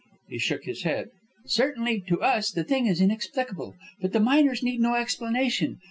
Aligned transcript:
He 0.29 0.39
shook 0.39 0.63
his 0.63 0.81
head. 0.81 1.09
"Certainly, 1.45 2.05
to 2.07 2.23
us 2.23 2.49
the 2.49 2.63
thing 2.63 2.87
is 2.87 3.01
inexplicable; 3.01 3.75
but 4.01 4.13
the 4.13 4.19
miners 4.19 4.63
need 4.63 4.79
no 4.79 4.95
explanation. 4.95 5.77